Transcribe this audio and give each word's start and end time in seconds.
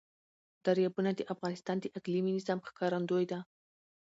دریابونه 0.65 1.11
د 1.15 1.21
افغانستان 1.33 1.77
د 1.81 1.85
اقلیمي 1.97 2.31
نظام 2.37 2.59
ښکارندوی 2.67 3.25
ده. 3.31 3.39